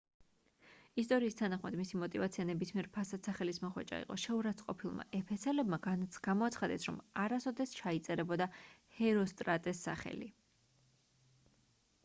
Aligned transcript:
ისტორიის 0.99 1.35
თანახმად 1.39 1.75
მისი 1.79 1.97
მოტივაცია 2.03 2.45
ნებისმიერ 2.49 2.87
ფასად 2.95 3.27
სახელის 3.29 3.59
მოხვეჭა 3.65 3.99
იყო 4.05 4.15
შეურაცხმყოფილმა 4.23 5.05
ეფესელებმა 5.19 5.79
გამოაცხადეს 6.29 6.87
რომ 6.89 6.97
არასოდეს 7.25 7.75
ჩაიწერებოდა 7.81 8.49
ჰეროსტრატეს 9.01 9.85
სახელი 9.89 10.31